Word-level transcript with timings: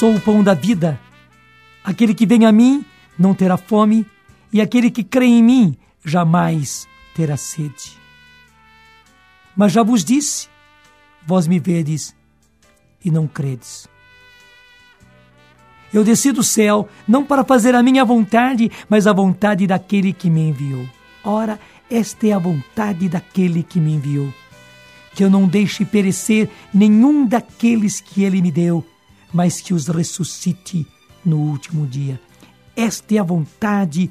Sou 0.00 0.14
o 0.16 0.20
pão 0.22 0.42
da 0.42 0.54
vida. 0.54 0.98
Aquele 1.84 2.14
que 2.14 2.24
vem 2.24 2.46
a 2.46 2.52
mim 2.52 2.82
não 3.18 3.34
terá 3.34 3.58
fome, 3.58 4.06
e 4.50 4.58
aquele 4.58 4.90
que 4.90 5.04
crê 5.04 5.26
em 5.26 5.42
mim 5.42 5.76
jamais 6.02 6.88
terá 7.14 7.36
sede. 7.36 7.98
Mas 9.54 9.72
já 9.72 9.82
vos 9.82 10.02
disse: 10.02 10.48
vós 11.26 11.46
me 11.46 11.58
vedes 11.58 12.16
e 13.04 13.10
não 13.10 13.26
credes. 13.28 13.86
Eu 15.92 16.02
desci 16.02 16.32
do 16.32 16.42
céu 16.42 16.88
não 17.06 17.22
para 17.22 17.44
fazer 17.44 17.74
a 17.74 17.82
minha 17.82 18.02
vontade, 18.02 18.72
mas 18.88 19.06
a 19.06 19.12
vontade 19.12 19.66
daquele 19.66 20.14
que 20.14 20.30
me 20.30 20.48
enviou. 20.48 20.88
Ora, 21.22 21.60
esta 21.90 22.26
é 22.26 22.32
a 22.32 22.38
vontade 22.38 23.06
daquele 23.06 23.62
que 23.62 23.78
me 23.78 23.96
enviou. 23.96 24.32
Que 25.14 25.24
eu 25.24 25.28
não 25.28 25.46
deixe 25.46 25.84
perecer 25.84 26.48
nenhum 26.72 27.26
daqueles 27.26 28.00
que 28.00 28.22
ele 28.22 28.40
me 28.40 28.50
deu, 28.50 28.82
mas 29.32 29.60
que 29.60 29.72
os 29.72 29.88
ressuscite 29.88 30.86
no 31.24 31.38
último 31.38 31.86
dia. 31.86 32.20
Esta 32.76 33.14
é 33.14 33.18
a 33.18 33.24
vontade 33.24 34.10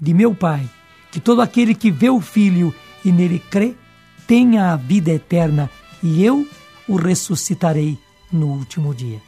de 0.00 0.14
meu 0.14 0.34
Pai, 0.34 0.68
que 1.10 1.20
todo 1.20 1.40
aquele 1.40 1.74
que 1.74 1.90
vê 1.90 2.10
o 2.10 2.20
Filho 2.20 2.74
e 3.04 3.12
nele 3.12 3.38
crê 3.38 3.74
tenha 4.26 4.72
a 4.72 4.76
vida 4.76 5.10
eterna, 5.10 5.70
e 6.02 6.22
eu 6.22 6.46
o 6.86 6.96
ressuscitarei 6.96 7.98
no 8.30 8.48
último 8.48 8.94
dia. 8.94 9.20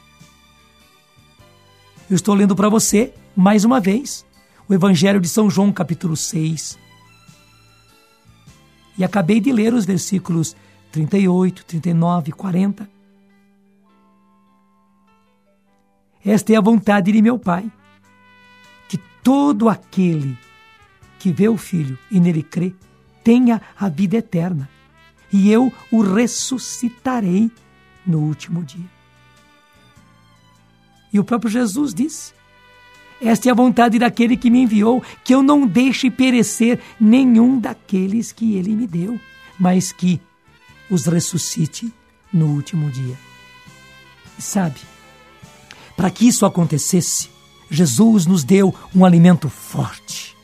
Eu 2.09 2.15
estou 2.15 2.35
lendo 2.35 2.55
para 2.55 2.69
você, 2.69 3.13
mais 3.35 3.63
uma 3.63 3.79
vez, 3.79 4.25
o 4.67 4.73
Evangelho 4.73 5.19
de 5.19 5.27
São 5.27 5.49
João, 5.49 5.71
capítulo 5.71 6.15
6. 6.15 6.77
E 8.97 9.03
acabei 9.03 9.39
de 9.39 9.51
ler 9.51 9.73
os 9.73 9.85
versículos 9.85 10.55
38, 10.91 11.65
39, 11.65 12.31
40. 12.33 13.00
Esta 16.25 16.53
é 16.53 16.55
a 16.55 16.61
vontade 16.61 17.11
de 17.11 17.21
meu 17.21 17.39
Pai, 17.39 17.71
que 18.87 18.97
todo 19.23 19.67
aquele 19.67 20.37
que 21.17 21.31
vê 21.31 21.49
o 21.49 21.57
Filho 21.57 21.97
e 22.09 22.19
nele 22.19 22.43
crê 22.43 22.73
tenha 23.23 23.61
a 23.79 23.89
vida 23.89 24.17
eterna, 24.17 24.69
e 25.31 25.51
eu 25.51 25.71
o 25.91 26.01
ressuscitarei 26.01 27.51
no 28.05 28.19
último 28.19 28.63
dia. 28.63 28.85
E 31.13 31.19
o 31.19 31.23
próprio 31.23 31.51
Jesus 31.51 31.93
disse: 31.93 32.33
Esta 33.21 33.49
é 33.49 33.51
a 33.51 33.55
vontade 33.55 33.99
daquele 33.99 34.37
que 34.37 34.49
me 34.49 34.61
enviou, 34.61 35.03
que 35.23 35.33
eu 35.33 35.41
não 35.41 35.67
deixe 35.67 36.09
perecer 36.09 36.79
nenhum 36.99 37.59
daqueles 37.59 38.31
que 38.31 38.55
ele 38.55 38.75
me 38.75 38.87
deu, 38.87 39.19
mas 39.59 39.91
que 39.91 40.21
os 40.89 41.05
ressuscite 41.05 41.91
no 42.31 42.47
último 42.47 42.89
dia. 42.89 43.17
E 44.37 44.41
sabe, 44.41 44.79
para 45.95 46.09
que 46.09 46.27
isso 46.27 46.45
acontecesse, 46.45 47.29
Jesus 47.69 48.25
nos 48.25 48.43
deu 48.43 48.73
um 48.95 49.05
alimento 49.05 49.49
forte. 49.49 50.35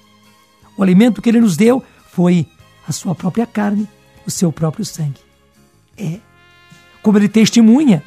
O 0.77 0.83
alimento 0.83 1.21
que 1.21 1.29
ele 1.29 1.41
nos 1.41 1.57
deu 1.57 1.83
foi 2.11 2.47
a 2.87 2.91
sua 2.91 3.13
própria 3.13 3.45
carne, 3.45 3.87
o 4.25 4.31
seu 4.31 4.51
próprio 4.51 4.85
sangue. 4.85 5.19
É 5.97 6.19
como 7.07 7.17
ele 7.17 7.29
testemunha. 7.29 8.03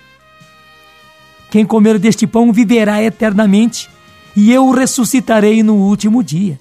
Quem 1.50 1.64
comer 1.64 1.98
deste 1.98 2.26
pão 2.26 2.52
viverá 2.52 3.02
eternamente, 3.02 3.88
e 4.36 4.52
eu 4.52 4.66
o 4.66 4.72
ressuscitarei 4.72 5.62
no 5.62 5.74
último 5.74 6.22
dia. 6.22 6.60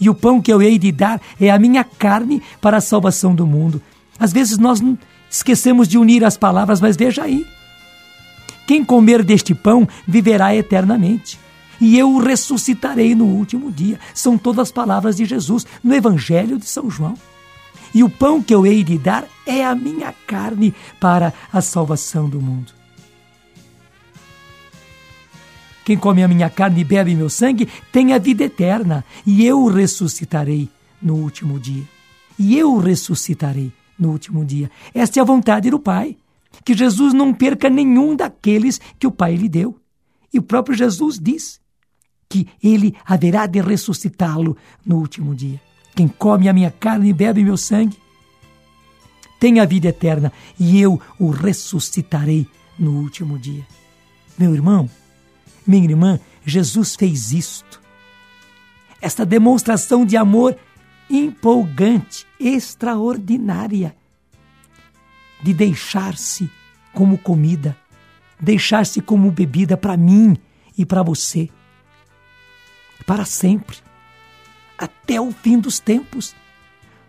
E 0.00 0.08
o 0.08 0.14
pão 0.14 0.40
que 0.40 0.52
eu 0.52 0.62
hei 0.62 0.78
de 0.78 0.90
dar 0.90 1.20
é 1.40 1.50
a 1.50 1.58
minha 1.58 1.84
carne 1.84 2.40
para 2.60 2.76
a 2.76 2.80
salvação 2.80 3.34
do 3.34 3.46
mundo. 3.46 3.82
Às 4.18 4.32
vezes 4.32 4.58
nós 4.58 4.80
esquecemos 5.30 5.88
de 5.88 5.98
unir 5.98 6.24
as 6.24 6.36
palavras, 6.36 6.80
mas 6.80 6.96
veja 6.96 7.24
aí. 7.24 7.44
Quem 8.66 8.84
comer 8.84 9.22
deste 9.22 9.54
pão 9.54 9.88
viverá 10.06 10.54
eternamente. 10.54 11.38
E 11.80 11.98
eu 11.98 12.10
o 12.10 12.18
ressuscitarei 12.18 13.14
no 13.14 13.24
último 13.24 13.70
dia. 13.70 13.98
São 14.14 14.38
todas 14.38 14.68
as 14.68 14.72
palavras 14.72 15.16
de 15.16 15.24
Jesus 15.24 15.66
no 15.82 15.94
Evangelho 15.94 16.58
de 16.58 16.66
São 16.66 16.88
João 16.88 17.16
e 17.94 18.02
o 18.02 18.10
pão 18.10 18.42
que 18.42 18.54
eu 18.54 18.66
hei 18.66 18.82
de 18.82 18.96
dar 18.98 19.26
é 19.46 19.64
a 19.64 19.74
minha 19.74 20.14
carne 20.26 20.74
para 20.98 21.32
a 21.52 21.60
salvação 21.60 22.28
do 22.28 22.40
mundo. 22.40 22.72
Quem 25.84 25.98
come 25.98 26.22
a 26.22 26.28
minha 26.28 26.48
carne 26.48 26.80
e 26.80 26.84
bebe 26.84 27.14
meu 27.14 27.28
sangue 27.28 27.68
tem 27.90 28.12
a 28.12 28.18
vida 28.18 28.44
eterna, 28.44 29.04
e 29.26 29.44
eu 29.44 29.60
o 29.60 29.68
ressuscitarei 29.68 30.68
no 31.00 31.14
último 31.16 31.58
dia. 31.58 31.82
E 32.38 32.56
eu 32.56 32.72
o 32.72 32.78
ressuscitarei 32.78 33.72
no 33.98 34.10
último 34.10 34.44
dia. 34.44 34.70
Esta 34.94 35.18
é 35.18 35.20
a 35.20 35.24
vontade 35.24 35.70
do 35.70 35.78
Pai, 35.78 36.16
que 36.64 36.74
Jesus 36.74 37.12
não 37.12 37.32
perca 37.32 37.68
nenhum 37.68 38.14
daqueles 38.14 38.80
que 38.98 39.06
o 39.06 39.12
Pai 39.12 39.34
lhe 39.34 39.48
deu. 39.48 39.78
E 40.32 40.38
o 40.38 40.42
próprio 40.42 40.76
Jesus 40.76 41.18
diz 41.18 41.60
que 42.28 42.48
ele 42.62 42.94
haverá 43.04 43.46
de 43.46 43.60
ressuscitá-lo 43.60 44.56
no 44.84 44.96
último 44.96 45.34
dia. 45.34 45.60
Quem 45.94 46.08
come 46.08 46.48
a 46.48 46.52
minha 46.52 46.70
carne 46.70 47.10
e 47.10 47.12
bebe 47.12 47.44
meu 47.44 47.56
sangue 47.56 47.98
tem 49.38 49.58
a 49.58 49.64
vida 49.64 49.88
eterna 49.88 50.32
e 50.58 50.80
eu 50.80 51.00
o 51.18 51.30
ressuscitarei 51.30 52.46
no 52.78 53.00
último 53.00 53.38
dia. 53.38 53.66
Meu 54.38 54.54
irmão, 54.54 54.88
minha 55.66 55.84
irmã, 55.84 56.20
Jesus 56.46 56.94
fez 56.94 57.32
isto. 57.32 57.82
Esta 59.00 59.26
demonstração 59.26 60.06
de 60.06 60.16
amor 60.16 60.56
empolgante, 61.10 62.24
extraordinária, 62.38 63.94
de 65.42 65.52
deixar-se 65.52 66.50
como 66.92 67.18
comida, 67.18 67.76
deixar-se 68.40 69.00
como 69.00 69.30
bebida 69.30 69.76
para 69.76 69.96
mim 69.96 70.36
e 70.76 70.84
para 70.86 71.02
você, 71.02 71.48
para 73.06 73.24
sempre 73.24 73.78
até 74.82 75.20
o 75.20 75.30
fim 75.30 75.58
dos 75.58 75.78
tempos, 75.78 76.34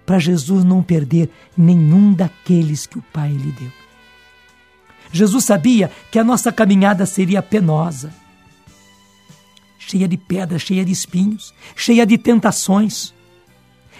para 0.05 0.19
Jesus 0.19 0.63
não 0.63 0.83
perder 0.83 1.31
nenhum 1.57 2.13
daqueles 2.13 2.85
que 2.85 2.99
o 2.99 3.01
Pai 3.01 3.31
lhe 3.31 3.51
deu. 3.51 3.71
Jesus 5.11 5.45
sabia 5.45 5.91
que 6.11 6.19
a 6.19 6.23
nossa 6.23 6.51
caminhada 6.51 7.05
seria 7.05 7.41
penosa, 7.41 8.13
cheia 9.79 10.07
de 10.07 10.17
pedras, 10.17 10.61
cheia 10.61 10.85
de 10.85 10.91
espinhos, 10.91 11.53
cheia 11.75 12.05
de 12.05 12.17
tentações. 12.17 13.13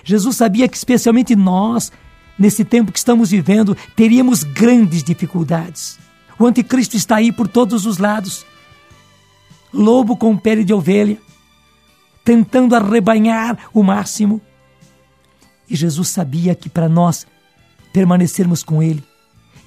Jesus 0.03 0.35
sabia 0.35 0.67
que, 0.67 0.77
especialmente 0.77 1.35
nós, 1.35 1.91
nesse 2.37 2.63
tempo 2.65 2.91
que 2.91 2.97
estamos 2.97 3.31
vivendo, 3.31 3.75
teríamos 3.95 4.43
grandes 4.43 5.03
dificuldades. 5.03 5.99
O 6.39 6.45
anticristo 6.45 6.95
está 6.95 7.17
aí 7.17 7.31
por 7.31 7.47
todos 7.47 7.85
os 7.85 7.97
lados. 7.97 8.45
Lobo 9.71 10.15
com 10.17 10.37
pele 10.37 10.63
de 10.63 10.73
ovelha, 10.73 11.17
tentando 12.23 12.75
arrebanhar 12.75 13.69
o 13.73 13.83
máximo. 13.83 14.41
E 15.69 15.75
Jesus 15.75 16.09
sabia 16.09 16.53
que 16.55 16.69
para 16.69 16.89
nós 16.89 17.25
permanecermos 17.91 18.63
com 18.63 18.81
Ele 18.81 19.03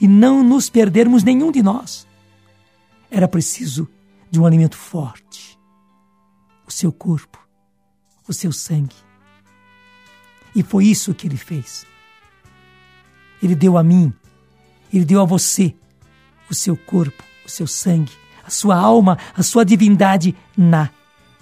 e 0.00 0.06
não 0.06 0.42
nos 0.42 0.68
perdermos 0.68 1.22
nenhum 1.22 1.50
de 1.50 1.62
nós, 1.62 2.06
era 3.10 3.26
preciso 3.26 3.88
de 4.30 4.40
um 4.40 4.46
alimento 4.46 4.76
forte 4.76 5.56
o 6.66 6.72
seu 6.72 6.92
corpo, 6.92 7.38
o 8.26 8.32
seu 8.32 8.50
sangue. 8.50 8.96
E 10.54 10.62
foi 10.62 10.86
isso 10.86 11.14
que 11.14 11.26
Ele 11.26 11.36
fez. 11.36 11.86
Ele 13.42 13.54
deu 13.54 13.76
a 13.76 13.82
mim, 13.82 14.12
Ele 14.92 15.04
deu 15.04 15.20
a 15.20 15.24
você 15.24 15.74
o 16.50 16.54
seu 16.54 16.76
corpo, 16.76 17.22
o 17.44 17.48
seu 17.48 17.66
sangue, 17.66 18.12
a 18.44 18.50
sua 18.50 18.76
alma, 18.76 19.18
a 19.36 19.42
sua 19.42 19.64
divindade 19.64 20.34
na 20.56 20.90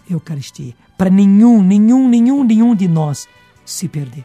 Eucaristia 0.09 0.75
para 0.97 1.11
nenhum, 1.11 1.63
nenhum, 1.63 2.09
nenhum, 2.09 2.45
nenhum 2.45 2.75
de 2.75 2.89
nós 2.89 3.29
se 3.65 3.89
perder. 3.89 4.25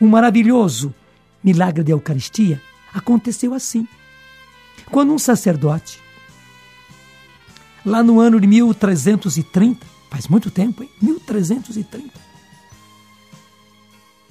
Um 0.00 0.08
maravilhoso 0.08 0.94
milagre 1.42 1.82
da 1.82 1.92
Eucaristia 1.92 2.60
aconteceu 2.92 3.54
assim. 3.54 3.86
Quando 4.90 5.12
um 5.12 5.18
sacerdote, 5.18 6.00
lá 7.84 8.02
no 8.02 8.20
ano 8.20 8.40
de 8.40 8.46
1330, 8.46 9.86
faz 10.10 10.28
muito 10.28 10.50
tempo, 10.50 10.82
hein? 10.82 10.90
1330, 11.00 12.12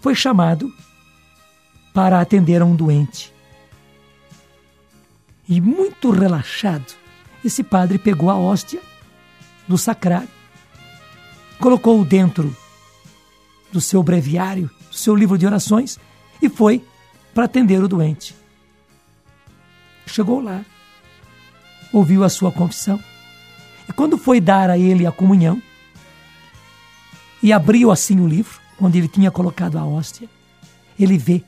foi 0.03 0.13
chamado 0.13 0.69
para 1.94 2.19
atender 2.19 2.61
a 2.61 2.65
um 2.65 2.75
doente. 2.75 3.33
E 5.47 5.61
muito 5.61 6.11
relaxado, 6.11 6.94
esse 7.44 7.63
padre 7.63 7.97
pegou 7.97 8.29
a 8.29 8.35
hóstia 8.35 8.81
do 9.65 9.77
sacrário, 9.77 10.27
colocou-o 11.57 12.03
dentro 12.03 12.53
do 13.71 13.79
seu 13.79 14.03
breviário, 14.03 14.69
do 14.89 14.95
seu 14.97 15.15
livro 15.15 15.38
de 15.38 15.45
orações 15.45 15.97
e 16.41 16.50
foi 16.50 16.85
para 17.33 17.45
atender 17.45 17.81
o 17.81 17.88
doente. 17.88 18.35
Chegou 20.05 20.41
lá, 20.41 20.65
ouviu 21.94 22.25
a 22.25 22.29
sua 22.29 22.51
confissão 22.51 23.01
e 23.88 23.94
quando 23.94 24.17
foi 24.17 24.41
dar 24.41 24.69
a 24.69 24.77
ele 24.77 25.07
a 25.07 25.13
comunhão 25.13 25.61
e 27.41 27.53
abriu 27.53 27.89
assim 27.89 28.19
o 28.19 28.27
livro 28.27 28.62
onde 28.80 28.98
ele 28.98 29.08
tinha 29.08 29.31
colocado 29.31 29.78
a 29.78 29.86
hóstia, 29.86 30.30
ele 31.00 31.18
vê 31.18 31.44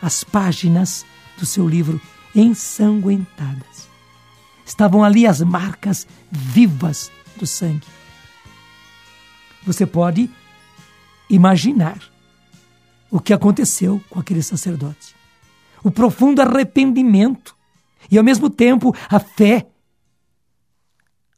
as 0.00 0.24
páginas 0.24 1.04
do 1.38 1.46
seu 1.46 1.68
livro 1.68 2.00
ensanguentadas. 2.34 3.88
estavam 4.66 5.04
ali 5.04 5.26
as 5.26 5.40
marcas 5.40 6.06
vivas 6.30 7.10
do 7.36 7.46
sangue. 7.46 7.86
Você 9.64 9.86
pode 9.86 10.30
imaginar 11.28 11.98
o 13.10 13.20
que 13.20 13.32
aconteceu 13.32 14.02
com 14.10 14.18
aquele 14.18 14.42
sacerdote. 14.42 15.14
O 15.82 15.90
profundo 15.90 16.40
arrependimento 16.40 17.54
e, 18.10 18.18
ao 18.18 18.24
mesmo 18.24 18.50
tempo, 18.50 18.94
a 19.08 19.18
fé, 19.18 19.66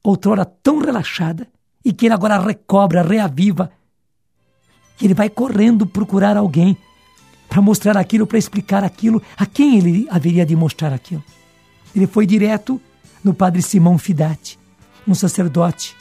outrora 0.02 0.44
tão 0.44 0.78
relaxada, 0.78 1.48
e 1.84 1.92
que 1.92 2.06
ele 2.06 2.14
agora 2.14 2.38
recobra, 2.38 3.02
reaviva. 3.02 3.70
E 5.00 5.04
ele 5.04 5.14
vai 5.14 5.28
correndo 5.28 5.86
procurar 5.86 6.36
alguém 6.36 6.76
para 7.48 7.62
mostrar 7.62 7.96
aquilo, 7.96 8.26
para 8.26 8.38
explicar 8.38 8.84
aquilo, 8.84 9.22
a 9.36 9.46
quem 9.46 9.78
ele 9.78 10.06
haveria 10.10 10.44
de 10.44 10.56
mostrar 10.56 10.92
aquilo. 10.92 11.22
Ele 11.94 12.06
foi 12.06 12.26
direto 12.26 12.80
no 13.22 13.32
padre 13.32 13.62
Simão 13.62 13.98
Fidati, 13.98 14.58
um 15.06 15.14
sacerdote, 15.14 15.96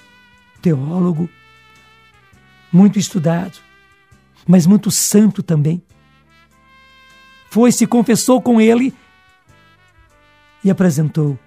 teólogo, 0.62 1.30
muito 2.72 3.00
estudado, 3.00 3.58
mas 4.48 4.66
muito 4.66 4.92
santo 4.92 5.42
também. 5.42 5.82
Foi, 7.50 7.72
se 7.72 7.88
confessou 7.88 8.42
com 8.42 8.60
ele 8.60 8.94
e 10.64 10.70
apresentou 10.70 11.40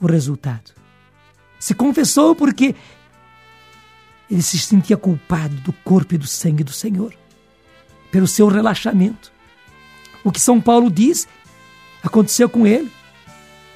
o 0.00 0.06
resultado. 0.06 0.72
Se 1.58 1.74
confessou 1.74 2.34
porque 2.36 2.74
ele 4.30 4.42
se 4.42 4.58
sentia 4.58 4.96
culpado 4.96 5.54
do 5.56 5.72
corpo 5.72 6.14
e 6.14 6.18
do 6.18 6.26
sangue 6.26 6.64
do 6.64 6.72
Senhor, 6.72 7.14
pelo 8.10 8.26
seu 8.26 8.48
relaxamento. 8.48 9.32
O 10.24 10.32
que 10.32 10.40
São 10.40 10.60
Paulo 10.60 10.90
diz 10.90 11.28
aconteceu 12.02 12.48
com 12.48 12.66
ele. 12.66 12.90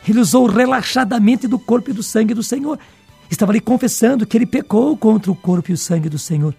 Ele 0.09 0.19
usou 0.19 0.47
relaxadamente 0.47 1.47
do 1.47 1.59
corpo 1.59 1.91
e 1.91 1.93
do 1.93 2.03
sangue 2.03 2.35
do 2.35 2.43
Senhor. 2.43 2.79
Estava 3.31 3.53
ali 3.53 3.61
confessando 3.61 4.27
que 4.27 4.37
ele 4.37 4.47
pecou 4.47 4.97
contra 4.97 5.31
o 5.31 5.37
corpo 5.37 5.71
e 5.71 5.75
o 5.75 5.79
sangue 5.79 6.09
do 6.09 6.19
Senhor. 6.19 6.55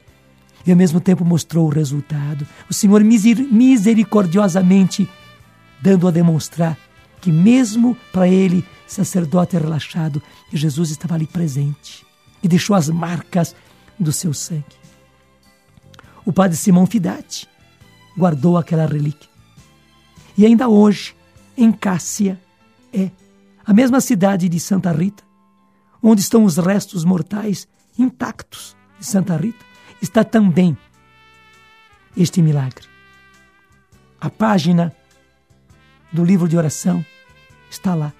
E 0.66 0.72
ao 0.72 0.78
mesmo 0.78 1.02
tempo 1.02 1.26
mostrou 1.26 1.66
o 1.66 1.70
resultado. 1.70 2.48
O 2.70 2.74
Senhor 2.74 3.04
misericordiosamente 3.04 5.10
dando 5.82 6.08
a 6.08 6.12
demonstrar 6.12 6.78
que 7.20 7.32
mesmo 7.32 7.98
para 8.12 8.28
ele, 8.28 8.64
sacerdote 8.88 9.58
relaxado, 9.58 10.22
Jesus 10.52 10.92
estava 10.92 11.16
ali 11.16 11.28
presente 11.28 12.06
e 12.42 12.48
deixou 12.48 12.76
as 12.76 12.90
marcas 12.90 13.56
do 14.02 14.12
seu 14.12 14.34
sangue. 14.34 14.82
O 16.26 16.34
padre 16.34 16.58
Simão 16.58 16.86
Fidati 16.86 17.48
guardou 18.18 18.58
aquela 18.58 18.86
relíquia. 18.86 19.30
E 20.38 20.46
ainda 20.46 20.68
hoje, 20.68 21.16
em 21.56 21.72
Cássia, 21.72 22.40
é 22.92 23.12
a 23.64 23.74
mesma 23.74 24.02
cidade 24.02 24.50
de 24.50 24.60
Santa 24.60 24.92
Rita, 24.92 25.24
onde 26.02 26.22
estão 26.22 26.44
os 26.44 26.58
restos 26.58 27.06
mortais 27.06 27.68
intactos 27.98 28.76
de 29.00 29.06
Santa 29.06 29.38
Rita, 29.38 29.64
está 30.02 30.24
também 30.24 30.76
este 32.18 32.42
milagre. 32.42 32.88
A 34.20 34.30
página 34.30 34.96
do 36.12 36.26
livro 36.26 36.48
de 36.48 36.58
oração 36.58 37.06
está 37.70 37.96
lá, 37.96 38.12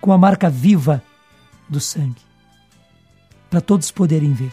com 0.00 0.12
a 0.12 0.18
marca 0.18 0.48
viva 0.48 1.02
do 1.68 1.80
sangue, 1.80 2.25
para 3.56 3.62
todos 3.62 3.90
poderem 3.90 4.34
ver. 4.34 4.52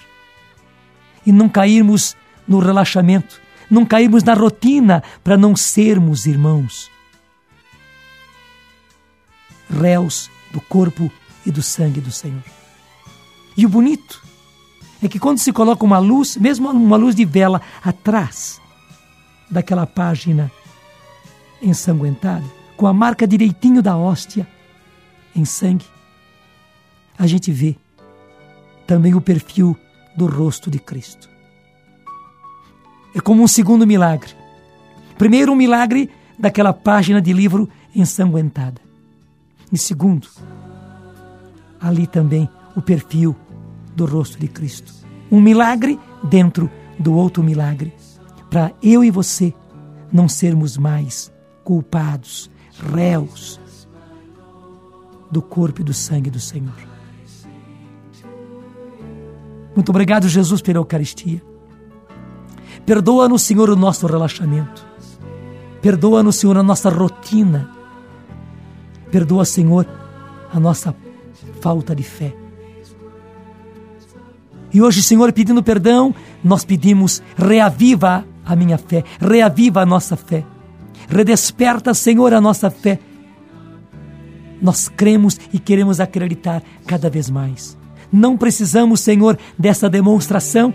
E 1.26 1.32
não 1.34 1.50
cairmos 1.50 2.16
no 2.48 2.60
relaxamento, 2.60 3.42
não 3.70 3.86
cairmos 3.86 4.24
na 4.24 4.34
rotina, 4.34 5.04
para 5.22 5.36
não 5.36 5.58
sermos 5.58 6.26
irmãos 6.26 6.90
réus 9.70 10.32
do 10.54 10.62
corpo 10.62 11.12
e 11.46 11.52
do 11.52 11.62
sangue 11.62 12.00
do 12.00 12.12
Senhor. 12.12 12.44
E 13.58 13.66
o 13.66 13.70
bonito 13.70 14.24
é 15.02 15.10
que 15.10 15.20
quando 15.20 15.40
se 15.40 15.52
coloca 15.52 15.84
uma 15.84 16.00
luz, 16.00 16.38
mesmo 16.38 16.70
uma 16.70 16.96
luz 16.96 17.14
de 17.14 17.26
vela, 17.26 17.62
atrás 17.84 18.62
daquela 19.52 19.86
página 19.86 20.50
ensanguentada, 21.62 22.46
com 22.78 22.88
a 22.88 22.94
marca 22.94 23.28
direitinho 23.28 23.82
da 23.82 23.98
hóstia 23.98 24.48
em 25.36 25.44
sangue, 25.44 25.88
a 27.18 27.28
gente 27.28 27.52
vê 27.52 27.76
também 28.86 29.16
o 29.16 29.22
perfil 29.22 29.78
do 30.16 30.26
rosto 30.26 30.70
de 30.70 30.80
Cristo. 30.80 31.30
É 33.16 33.20
como 33.20 33.44
um 33.44 33.48
segundo 33.48 33.86
milagre. 33.86 34.32
Primeiro, 35.18 35.52
um 35.52 35.56
milagre 35.56 36.10
daquela 36.38 36.74
página 36.74 37.22
de 37.22 37.32
livro 37.32 37.70
ensanguentada. 37.96 38.82
E 39.72 39.78
segundo, 39.78 40.28
ali 41.80 42.08
também 42.08 42.50
o 42.76 42.82
perfil 42.82 43.36
do 43.96 44.06
rosto 44.06 44.40
de 44.40 44.48
Cristo. 44.48 44.94
Um 45.32 45.42
milagre 45.42 46.00
dentro 46.24 46.70
do 47.00 47.14
outro 47.14 47.44
milagre, 47.44 47.94
para 48.50 48.72
eu 48.82 49.04
e 49.04 49.12
você 49.12 49.54
não 50.12 50.28
sermos 50.28 50.78
mais 50.78 51.32
culpados, 51.64 52.50
réus 52.94 53.60
do 55.32 55.42
corpo 55.42 55.82
e 55.82 55.84
do 55.84 55.94
sangue 55.94 56.30
do 56.30 56.40
Senhor. 56.40 56.93
Muito 59.76 59.90
obrigado, 59.90 60.28
Jesus, 60.28 60.62
pela 60.62 60.80
Eucaristia. 60.80 61.42
Perdoa-nos, 62.86 63.42
Senhor, 63.42 63.70
o 63.70 63.76
nosso 63.76 64.06
relaxamento. 64.08 64.86
Perdoa-nos, 65.82 66.36
Senhor, 66.36 66.58
a 66.58 66.64
nossa 66.64 66.90
rotina 66.90 67.74
Perdoa, 69.14 69.46
Senhor, 69.46 69.88
a 70.52 70.60
nossa 70.60 70.96
falta 71.62 71.96
de 71.96 72.02
fé. 72.02 72.34
E 74.74 74.82
hoje, 74.82 75.04
Senhor, 75.04 75.32
pedindo 75.32 75.62
perdão, 75.62 76.16
nós 76.44 76.66
pedimos: 76.66 77.22
reaviva 77.38 78.26
a 78.44 78.56
minha 78.56 78.76
fé, 78.76 79.04
reaviva 79.22 79.82
a 79.82 79.86
nossa 79.86 80.18
fé, 80.18 80.44
redesperta, 81.08 81.94
Senhor, 81.94 82.34
a 82.34 82.42
nossa 82.42 82.72
fé. 82.72 83.00
Nós 84.60 84.90
cremos 84.90 85.40
e 85.54 85.60
queremos 85.60 86.00
acreditar 86.00 86.64
cada 86.88 87.08
vez 87.08 87.30
mais. 87.30 87.78
Não 88.14 88.38
precisamos, 88.38 89.00
Senhor, 89.00 89.40
dessa 89.58 89.90
demonstração 89.90 90.72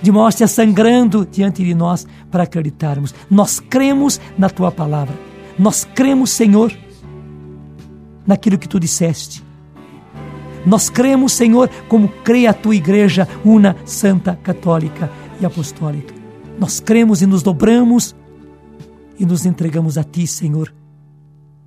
de 0.00 0.10
hóstia 0.10 0.48
sangrando 0.48 1.26
diante 1.30 1.62
de 1.62 1.74
nós 1.74 2.06
para 2.30 2.44
acreditarmos. 2.44 3.14
Nós 3.30 3.60
cremos 3.60 4.18
na 4.38 4.48
tua 4.48 4.72
palavra. 4.72 5.14
Nós 5.58 5.84
cremos, 5.84 6.30
Senhor, 6.30 6.72
naquilo 8.26 8.56
que 8.56 8.66
tu 8.66 8.80
disseste. 8.80 9.44
Nós 10.64 10.88
cremos, 10.88 11.32
Senhor, 11.32 11.68
como 11.88 12.08
crê 12.08 12.46
a 12.46 12.54
tua 12.54 12.74
igreja, 12.74 13.28
una, 13.44 13.76
santa, 13.84 14.36
católica 14.36 15.10
e 15.38 15.44
apostólica. 15.44 16.14
Nós 16.58 16.80
cremos 16.80 17.20
e 17.20 17.26
nos 17.26 17.42
dobramos 17.42 18.16
e 19.18 19.26
nos 19.26 19.44
entregamos 19.44 19.98
a 19.98 20.04
ti, 20.04 20.26
Senhor, 20.26 20.72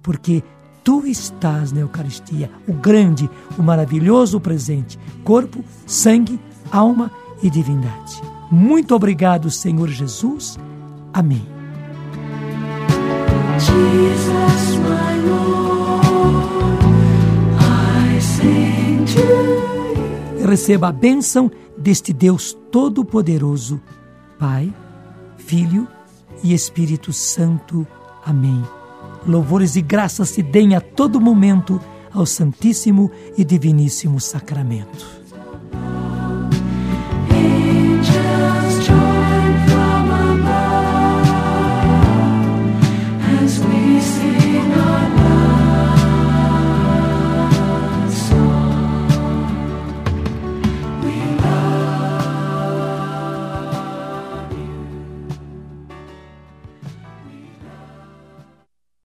porque 0.02 0.44
tu 0.84 1.06
estás 1.06 1.72
na 1.72 1.80
Eucaristia, 1.80 2.52
o 2.68 2.74
grande, 2.74 3.30
o 3.58 3.64
maravilhoso 3.64 4.40
presente, 4.40 5.00
corpo, 5.24 5.64
sangue, 5.86 6.40
alma 6.72 7.12
e 7.42 7.50
divindade. 7.50 8.22
Muito 8.52 8.94
obrigado, 8.94 9.50
Senhor 9.50 9.90
Jesus. 9.90 10.60
Amém. 11.14 11.46
Receba 20.46 20.90
a 20.90 20.92
bênção 20.92 21.50
deste 21.78 22.14
Deus 22.14 22.56
Todo-Poderoso, 22.72 23.82
Pai, 24.38 24.74
Filho 25.38 25.88
e 26.44 26.54
Espírito 26.54 27.12
Santo. 27.12 27.88
Amém. 28.26 28.64
Louvores 29.26 29.76
e 29.76 29.82
graças 29.82 30.30
se 30.30 30.44
deem 30.44 30.76
a 30.76 30.82
todo 30.82 31.20
momento 31.20 31.80
ao 32.12 32.26
Santíssimo 32.26 33.10
e 33.38 33.44
Diviníssimo 33.44 34.20
Sacramento. 34.20 35.23